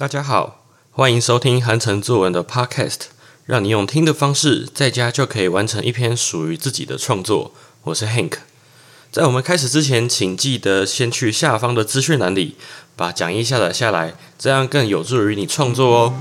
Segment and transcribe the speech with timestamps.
[0.00, 3.00] 大家好，欢迎收听韩城作文的 Podcast，
[3.44, 7.52] 让你用听的方式在家就可以完成一篇属于自己的创作。
[7.82, 8.38] 我是 Hank，
[9.12, 12.56] 在我们开始之前，请记得先去下方的资讯栏里
[12.96, 16.14] 把讲义下载下来，这样更有助于你创作哦。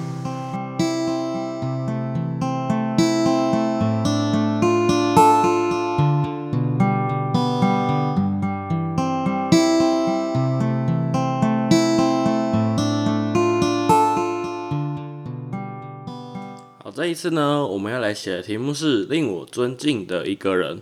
[16.99, 20.81] 这一次呢，我们要来写的题目是令我尊敬的一个人。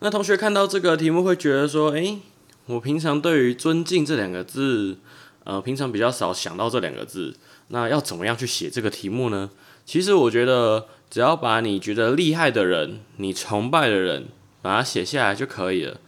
[0.00, 2.18] 那同学看到这个题目会觉得说，诶，
[2.66, 4.98] 我平常对于尊敬这两个字，
[5.44, 7.34] 呃，平常比较少想到这两个字。
[7.68, 9.48] 那要怎么样去写这个题目呢？
[9.86, 14.26] 其实我觉得，只要把你觉得厉害的人、你崇拜的人，
[14.60, 15.98] 把它写下来就可以了。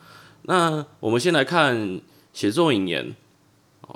[0.43, 1.99] 那我们先来看
[2.35, 3.17] 写作引言。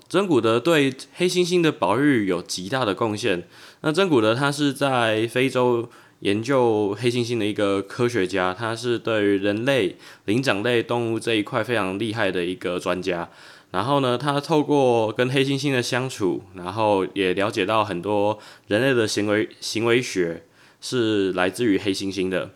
[0.09, 3.47] 真古德对黑猩猩的保育有极大的贡献。
[3.81, 5.89] 那真古德他是在非洲
[6.21, 13.29] 研究黑猩猩的一个科学家，他是对于人类灵长类动物这一块非常厉害的一个专家。
[13.71, 20.45] 然后呢，他透过跟黑猩猩的相处，然后也了解到很多人类的行为行为学
[20.81, 22.51] 是来自于黑猩猩的。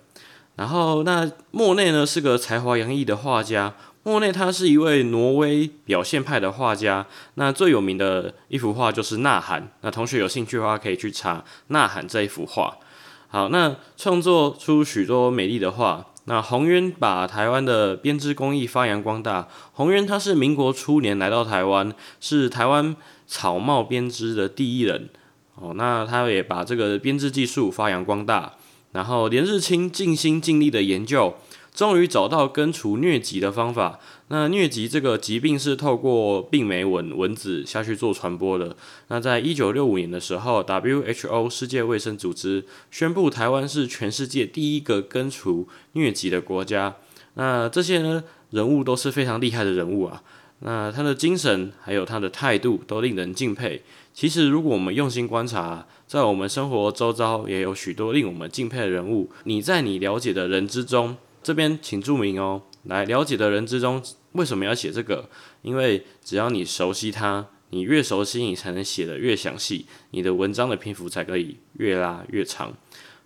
[0.56, 3.74] 然后那莫内呢是个才华洋溢的画家。
[4.06, 7.04] 莫内他是一位挪威表现派的画家，
[7.34, 9.60] 那最有名的一幅画就是《呐喊》。
[9.80, 12.78] 那同学有兴趣的话，可以去查《呐喊》这一幅画。
[13.26, 16.06] 好，那创作出许多美丽的画。
[16.26, 19.48] 那洪渊把台湾的编织工艺发扬光大。
[19.72, 22.94] 洪渊他是民国初年来到台湾，是台湾
[23.26, 25.08] 草帽编织的第一人。
[25.56, 28.52] 哦，那他也把这个编织技术发扬光大，
[28.92, 31.34] 然后连日清尽心尽力的研究。
[31.76, 34.00] 终于找到根除疟疾的方法。
[34.28, 38.74] 那疟疾这个疾病是透过病媒蚊蚊子下去做传播的。
[39.08, 46.96] 那在一九六五年的时候，WHO 世界卫生组织宣布台湾是全世界第一个根除疟疾的国家。
[47.34, 50.22] 那这些呢人物都是非常厉害的人物啊。
[50.60, 53.82] 那他的精神还有他的态度都令人敬佩。
[54.14, 59.30] 其实如果我们用心观察，在我们生活周遭也有许多令我们敬佩的人物。
[59.44, 61.18] 你在你了解的人之中。
[61.46, 64.02] 这边请注明哦，来了解的人之中，
[64.32, 65.30] 为什么要写这个？
[65.62, 72.74] 因为只要你熟悉它，你越熟悉，你才能写的越详细，你的文章的篇幅才可以越拉越长。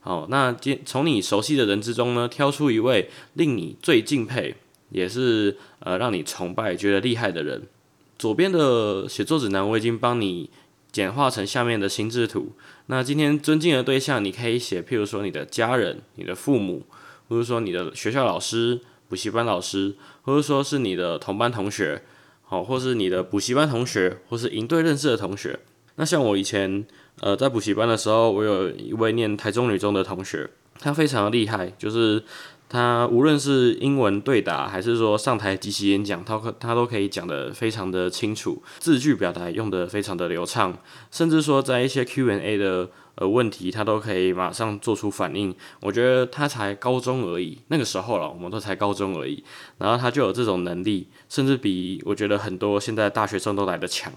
[0.01, 4.55] 好，那今从你熟悉的人之中呢，挑出一位令你最敬佩，
[4.91, 7.63] 也是呃让你崇拜、觉得厉害的人。
[8.19, 10.51] 左边的写作指南我已经帮你
[10.93, 12.53] 简化成下面的心智图。
[12.89, 16.85] 那今天尊敬的对象，你可以写，譬如说你的家人、你的父母。
[17.31, 22.03] 或者说你的学校老师、补习班老师，或者说是你的同班同学，
[22.43, 25.61] 好，或是你的补习班同学，或是营队认识的同学。
[25.95, 26.85] 那像我以前
[27.21, 32.23] 呃在补习班的时候，我有一位念台中女中的同学，她非常的厉害，就是
[32.71, 40.79] 他无论是英文对答，还是说上台即席演讲，他可他都可以讲得非常的清楚，字句表达用得非常的流畅，
[41.11, 42.89] 甚至说在一些 Q&A 的。
[43.17, 45.55] 呃，问题他都可以马上做出反应。
[45.81, 49.45] 我觉得他才高中而已，那个时候了，我们都才高中而已，
[49.77, 54.11] 然后他就有这种能力，甚至比我觉得很多现在大学生都来的强。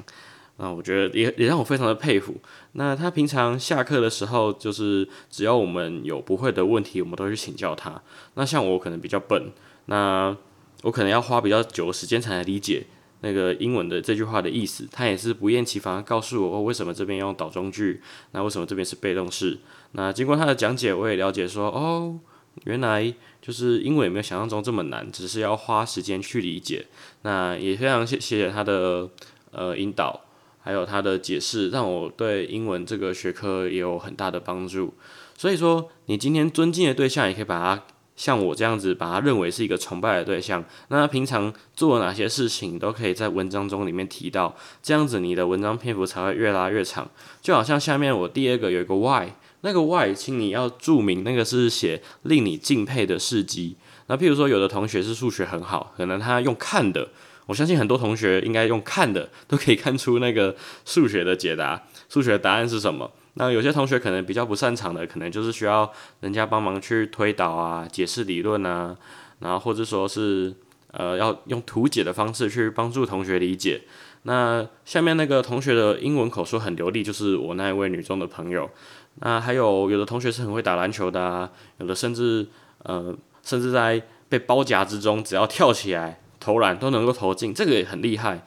[0.57, 2.35] 那我觉得也也让我非常的佩服。
[2.73, 8.01] 那他平常下课的时候，就是只要我们有不会的问题，我们都去请教他。
[8.35, 9.51] 那像我可能比较笨，
[9.85, 10.35] 那
[10.83, 12.85] 我可能要花比较久的时间才能理解。
[13.25, 19.59] 那个英文的这句话的意思，他也是不厌其烦告诉我，为什么这边用倒装句，那为什么这边是被动式？
[19.93, 22.19] 那经过他的讲解，我也了解说，哦，
[22.65, 26.85] 原来就是英文也没有想象中这么难，只是要花时间去理解。
[27.21, 29.09] 那也非常谢谢他的
[29.51, 30.22] 呃引导，
[30.63, 34.93] 还有他的解释，让我对英文这个学科也有很大的帮助。
[35.37, 37.83] 所以说，你今天尊敬的对象，也可以把它。
[38.15, 47.09] 像我这样子把他认为是一个崇拜的对象，那他平常做了哪些事情都可以在文章中里面提到，这样子你的文章篇幅才会越拉越长。
[47.41, 49.29] 就好像下面我第二个有一个 why，
[49.61, 53.77] 那个 why，请你要注明那个是写令你敬佩的事迹。
[54.05, 57.09] 那譬如说有的同学是数学很好，可能他用看的，
[57.45, 60.55] 我相信很多同学应该用看的都可以看出那个
[60.85, 63.11] 数学的解答，数学答案是什么。
[63.35, 65.91] 那有些同学可能比较不擅长的，可能就是需要
[66.21, 68.95] 人家帮忙去推导啊、解释理论啊，
[69.39, 70.53] 然后或者说是
[70.91, 73.81] 呃要用图解的方式去帮助同学理解。
[74.25, 78.69] 那下面那个同学的英文口说很流利，就是我那一位女中的朋友。
[79.15, 82.47] 那还有有的同学是很会打篮球的啊，有的甚至
[82.83, 83.13] 呃
[83.43, 88.45] 甚至在被包夹之中，只要跳起来投篮都能够投进，这个也很厉害。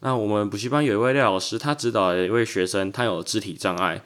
[0.00, 4.02] 那我们补习班有一位廖老师，他指导了一位学生，他有肢体障碍。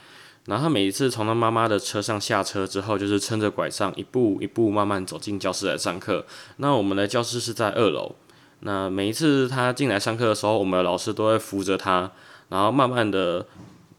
[0.46, 6.26] 然后他每一次从他妈妈的车上下车之后，就是撑着拐杖，一步一步慢慢走进教室来上课。
[6.56, 8.14] 那我们的教室是在二楼。
[8.60, 12.10] 那每一次他进来上课的时候，我们的老师都会扶着他，
[12.48, 13.46] 然后慢慢的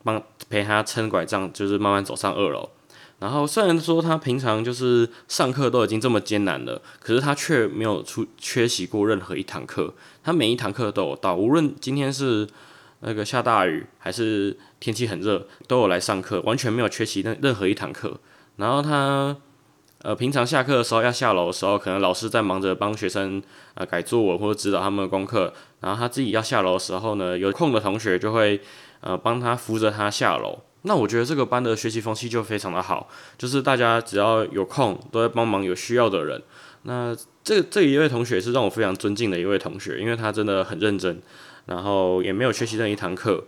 [0.04, 2.70] 帮陪他撑拐杖，就是慢慢走上二楼。
[3.24, 9.94] 然后虽然说他平常就是上课都已经这么艰难了，可是他却没有出缺席过任何一堂课。
[10.22, 12.46] 他每一堂课都有到，无论今天是
[13.00, 18.20] 那个下大雨还是天气很热，都有来上课，完全没有缺席任任何一堂课。
[18.58, 19.34] 然后他
[20.00, 23.42] 呃平常下课的时候要下楼的时候，可能老师在忙着帮学生
[23.76, 28.60] 呃改作文或者指导他们的功课，然后他自己要下楼的时候呢，有空的同学就会
[29.00, 30.60] 呃帮他扶着他下楼。
[30.86, 36.42] 那我觉得这个班的学习风气就非常的好，就是大家只要有空都在帮忙有需要的人。
[36.84, 41.22] 那这这一位同学是让我非常尊敬的一位同学，因为他真的很认真，
[41.68, 43.46] 然后也没有缺席任一堂课。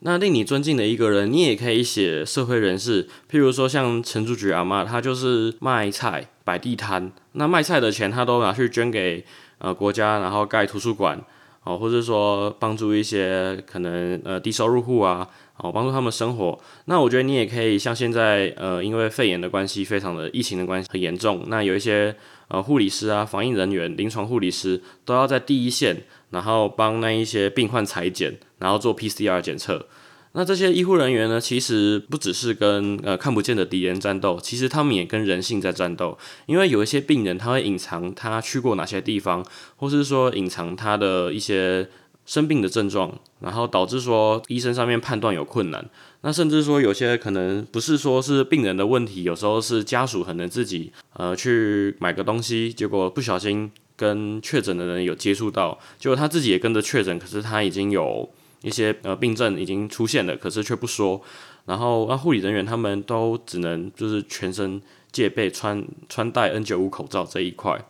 [0.00, 9.24] 那令你尊敬的一个人，你也可以写社会人士，譬如说像陈竹菊阿妈，她就是卖菜摆地摊，那卖菜的钱她都拿去捐给
[9.58, 11.20] 呃国家，然后盖图书馆。
[11.64, 16.58] 哦，或者说帮助一些可能呃低收入户啊，哦帮助他们生活。
[16.86, 22.14] 那我觉得你也可以像现在呃因为肺炎的关系，非常的疫情的关系很严重，那有一些
[22.48, 29.86] 呃护理师啊、防疫人员、临床护理师都要在第一线，然后帮那一些病患裁剪，然后做 PCR 检测。
[30.32, 36.16] 那这些医护人员呢，其实不只是跟呃看不见的敌人战斗，其实他们也跟人性在战斗。
[36.46, 39.44] 因为有一些病人，他会隐藏他去过哪些地方，
[39.76, 41.88] 或是说隐藏他的一些
[42.28, 45.82] 生病的症状，然后导致说医生上面判断有困难。
[46.20, 58.28] 那甚至说有些可能不是说是病人的问题，有时候是家属可能自己呃去买个东西，结果不小心跟确诊的人有接触到，结果他自己也跟着确诊，可是他已经有。
[58.60, 61.22] 一些呃病症已经出现了，可是却不说，
[61.66, 64.82] 然后那护理人员他们都只能就是全身
[65.12, 67.80] 戒备，穿穿戴 N 九五口罩这一块，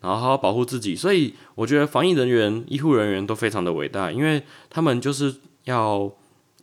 [0.00, 0.94] 然后好好保护自己。
[0.94, 5.34] 所以我觉得防疫人员、医护人员都非常的伟大，因为他们就是
[5.64, 6.10] 要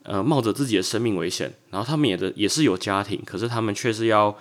[0.02, 4.36] 呃冒着自己的生命危险，然后他们也的也是有家庭，可是他们却是要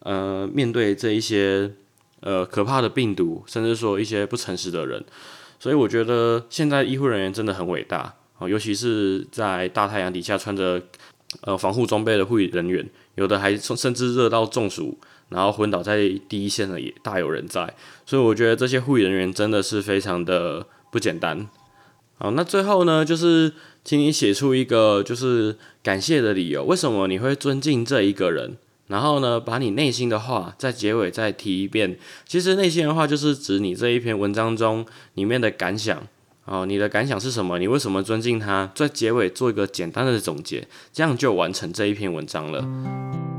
[0.00, 1.70] 呃面对这一些
[2.20, 5.04] 呃可怕的病毒，甚至说一些不诚实的人。
[5.58, 8.14] 所以我觉得现在医护人员真的很伟大。
[8.38, 10.82] 哦，尤其是在大太阳底下穿着
[11.42, 14.98] 呃防护装备的护理人员，有的还甚至热到中暑，
[15.30, 17.74] 然后昏倒在第一线的也大有人在。
[18.04, 21.48] 所以我觉得这些护理人员真的是非常的不简单。
[22.18, 28.58] 好，那最后呢，就是请你写出一个就是感谢的理由，为什么你会尊敬这一个人？
[28.88, 31.96] 然后呢，把你内心的话在结尾再提一遍。
[32.26, 34.84] 其实内心的话就是指你这一篇文章中
[35.14, 36.06] 里面的感想。
[36.44, 37.60] 哦，你的感想是什么？
[37.60, 38.72] 你为什么尊敬他？
[38.74, 43.29] 在结尾做一个简单的总结，这样就完成这一篇文章了。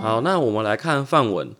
[0.00, 1.50] 好，那我们来看范文。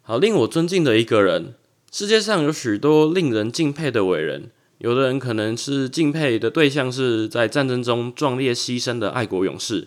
[0.00, 1.54] 好，令我尊敬的一个人，
[1.92, 4.50] 世界上有许多令人敬佩的伟人。
[4.78, 9.86] 有的人可能是敬佩的对象是在战争中壮烈牺牲的爱国勇士，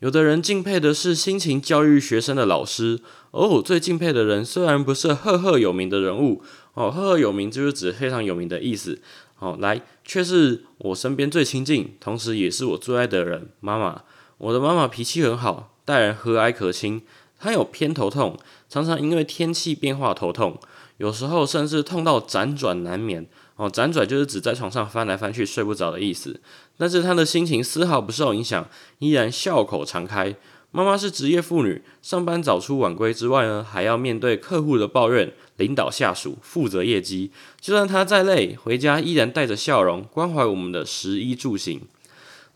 [0.00, 6.42] 有的人敬佩的是辛勤教育学生的老师，而我最敬佩的人虽然不是赫赫有名的人物，
[6.74, 9.00] 哦，赫赫有名就是指非常有名的意思，
[9.38, 14.02] 哦，来，却是我身边最亲近，同时也是我最爱的人——妈妈。
[14.38, 17.00] 我的妈妈脾气很好，待人和蔼可亲。
[17.38, 18.38] 她有偏头痛，
[18.68, 20.58] 常常因为天气变化头痛，
[20.98, 23.26] 有时候甚至痛到辗转难眠。
[23.56, 26.40] 哦，辗转就是指在床上翻来翻去睡不着的意思。
[26.76, 30.34] 但是他的心情丝毫不受影响，依然笑口常开。
[30.72, 37.30] 妈妈是职业妇女，上班早出晚归之外呢，还要面对客户的抱怨、领导下属、负责业绩。
[37.58, 41.80] 就算她再累，回家依然带着笑容，关怀我们的食衣住行。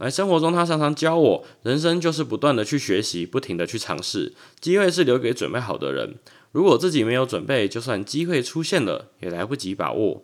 [0.00, 4.33] 来生活中，他常常教我，人生就是不断的去学习，不停的去尝试。
[4.59, 6.14] 机会是留给准备好的人。
[6.52, 10.23] 如果自己没有准备，就算机会出现了，也来不及把握。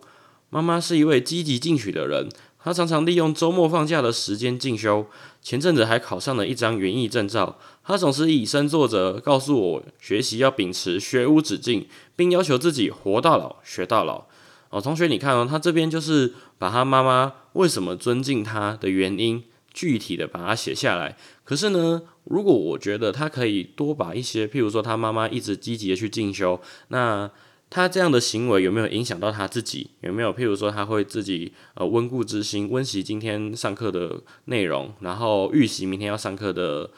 [0.49, 5.05] 妈妈是一位积极进取的人，她常常利用周末放假的时间进修。
[5.43, 7.59] 前阵子还考上了一张园艺证照。
[7.83, 14.25] 她总是以身作则，告诉我学习要秉持学无止境，并要求自己活到老学到老。
[14.69, 19.43] 哦，同学，你看哦，他这边就是把他妈妈为什么尊敬他的原因，
[19.77, 21.15] 具体的把它写下来。
[21.43, 27.29] 可是呢，如果我觉得他可以多把一些，譬如说他妈妈一直积极的去进修，那。
[27.69, 29.89] 他这样的行为有没有影响到他自己？
[29.99, 36.89] 有没有譬如说他会自己呃温故知新，温习今天上课的内容，然后预习明天要上课的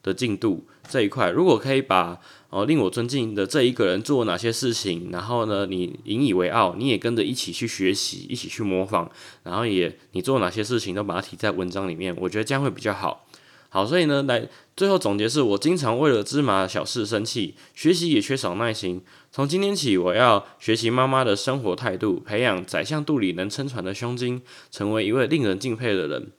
[0.00, 1.30] 的进度这一块？
[1.30, 2.20] 如果可以把
[2.52, 9.08] 哦令我尊敬的这一个人做哪些事情，然后呢你引以为傲，你也跟着一起去学习，一起去模仿，
[9.42, 13.26] 然后也你做哪些事情都把它提在文章里面，我觉得这样会比较好。
[13.70, 19.00] 好，所以呢，来最后总结是我经常为了芝麻小事生气，学习也缺少耐心。
[19.30, 26.32] 从今天起，我要学习妈妈的生活态度，培养宰相肚里能撑船的胸襟，成为一位令人敬佩的人。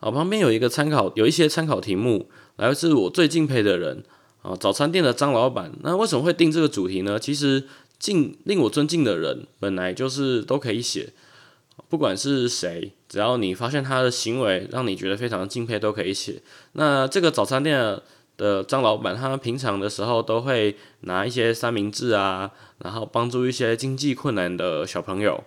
[0.00, 4.02] 好，旁边有一个参考，有一些参考题目，来自我最敬佩的人
[4.44, 5.72] 啊，早餐店的张老板。
[5.82, 7.18] 那为什么会定这个主题呢？
[7.18, 7.64] 其实
[7.98, 11.14] 敬令我尊敬的人，本来就是都可以写。
[11.88, 16.42] 不管是谁，只要你发现他的行为让你觉得非常敬佩，都可以写。
[16.72, 17.98] 那这个早餐店
[18.36, 25.42] 的张老板，他平常的时候都会拿一些三明治啊，然后帮助一些经济困难的小朋友。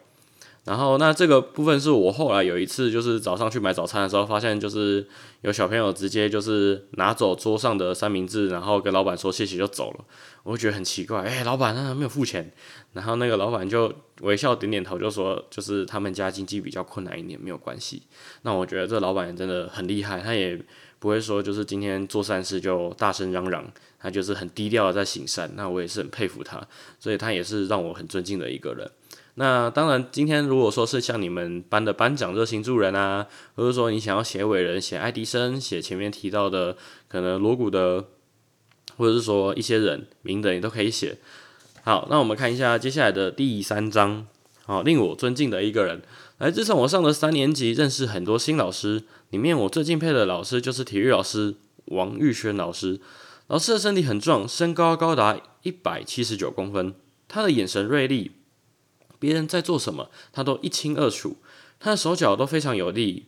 [0.68, 5.08] 然后，那这个部分是我后来有一次就是早上去买早餐的时候，发现就是
[5.40, 10.04] 有小朋友直接就是拿走桌上的三明治，然后跟老板说谢谢就走了。
[10.44, 12.52] 我就觉得很奇怪，哎，老板那没有付钱。
[12.92, 13.94] 然后那个老板就
[14.24, 18.04] 微笑点点头，就说就是他们家经济比较困难一点，没有关系。
[18.42, 20.60] 那我觉得这老板真的很厉害，他也
[21.00, 23.66] 不会说就是今天做善事就大声嚷嚷，
[23.98, 25.50] 他就是很低调的在行善。
[25.56, 26.62] 那我也是很佩服他，
[27.00, 28.92] 所以他也是让我很尊敬的一个人。
[29.40, 36.76] 那当然，今天如果说是像你们班的班长热心助人啊，或者说你想要写伟人、写爱迪生、写前面提到的
[37.08, 38.06] 可能锣鼓的，
[38.98, 41.20] 或者是说一些人名的，你都可以写。
[41.84, 44.26] 好，那我们看一下接下来的第三章。
[44.66, 46.02] 好，令我尊敬的一个人，
[46.40, 51.54] 来自从我上了三年级，认识很多新老师，里面我最敬佩的老师就是体育老师
[51.86, 53.00] 王玉轩老师。
[53.46, 56.96] 老师的身体很壮，身高高达一百七十九公分，
[57.28, 58.32] 他的眼神锐利。
[59.20, 61.38] 别人在做什么，他都一清二楚。
[61.80, 63.26] 他的手脚都非常有力，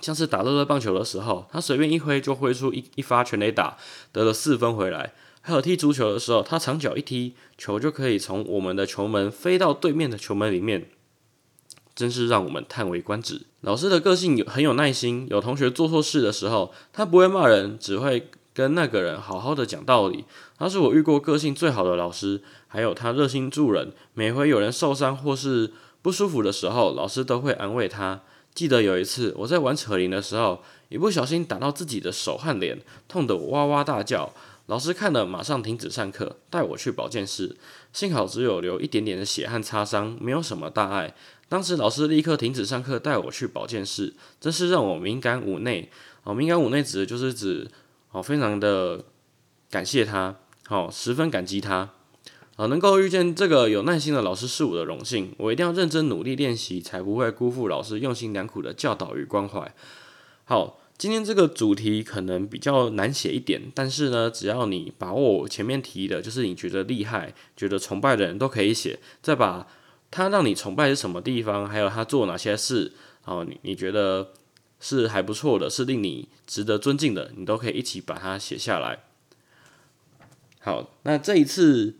[0.00, 3.76] 像是打乐乐棒球的时候，他随便一挥就挥出一一发全垒打，
[4.10, 5.12] 得了四分回来。
[5.40, 10.88] 还有踢足球的时候，他长脚一踢，球就可以从我们的球门飞到对面的球门里面，
[11.94, 13.42] 真是让我们叹为观止。
[13.60, 18.30] 老师的个性有很有耐心，有同学做错事的时候，他不会骂人，只会。
[18.54, 20.26] 跟那个人好好的讲道理，
[20.58, 28.22] 他是我遇过个性最好的老师，还有他热心助人，每回有人受伤或是不舒服的时候，老师都会安慰他。
[28.54, 34.32] 记得有一次我在玩扯铃的时候，一不小心打到自己的手和脸，痛得哇哇大叫。
[34.66, 37.54] 老师看了马上停止上课，带我去保健室，
[37.92, 41.14] 幸好只有流一点点的血和擦伤，没有什么大碍。
[41.50, 45.90] 当时老师立刻停止上课，带我去保健室，真是让我敏感五内。
[46.24, 47.70] 哦，敏感五内指的就是指。
[48.12, 49.04] 哦，非常的
[49.70, 50.36] 感谢他，
[50.66, 51.88] 好，十分感激他，
[52.62, 59.74] 好，能够遇见这个有耐心的老师是我的荣幸，我一定要认真努力练习，才不会辜负老师用心良苦的教导与关怀。
[60.44, 69.66] 好，今天这个主题可能比较难写一点，但是呢，只要你把握前面提的，就是你觉得厉害、觉得崇拜的人都可以写，再把
[70.12, 72.92] 他让你崇拜是什么地方，还有他做哪些事，
[73.22, 74.28] 好，你你觉得？
[74.78, 79.00] 是还不错的，是令你值得尊敬的，你都可以一起把它写下来。
[80.58, 81.94] 好，那这一次，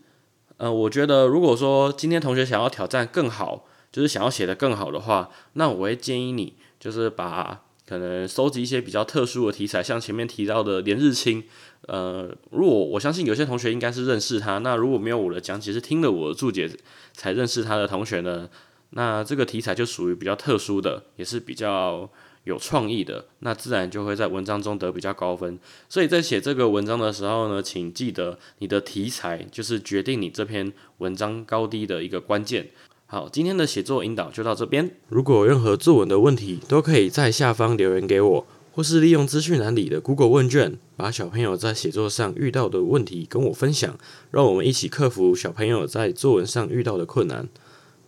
[0.63, 11.43] 呃，我觉得如果说今天同学想要挑战更好，就是想要写的更好的话，那我会建议你，就是把可能收集一些比较特殊的题材，像前面提到的连日清，
[11.87, 16.71] 呃，如果我相信有些同学应该是认识他，那如果没有我的讲解，是听了我的注解
[17.11, 18.47] 才认识他的同学呢，
[18.91, 22.09] 那这个题材就属于比较特殊的，也是比较。
[22.43, 25.57] 有创意的，那自然就会在文章中得比较高分。
[25.87, 32.67] 所以在写这个文章的时候呢，请记得你的题材就是决定你这篇文章高低的一个关键。
[33.05, 34.89] 好，今天的写作引导就到这边。
[35.09, 43.95] 如果有任何作文的问题，都可以在下方留言给我，或是利用资讯栏里的 Google 问卷，把小朋友在写作上遇到的问题跟我分享，
[44.31, 47.47] 让我们一起克服小朋友在作文上遇到的困难。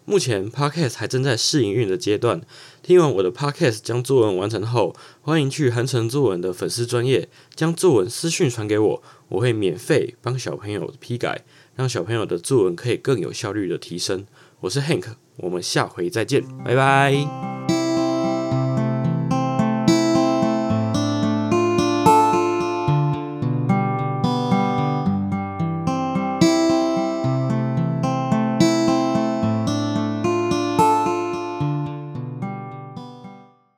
[0.05, 2.41] 目前 Podcast 还正在试营运的阶段。
[2.81, 11.43] 听完我的 Podcast 将作文完成后，欢迎去韩城作文的粉丝专业将作文私讯传给我，我会免费帮小朋友批改，
[11.75, 14.25] 让小朋友的作文可以更有效率的提升。
[14.61, 17.54] 我是 Hank，我们下回再见，拜拜。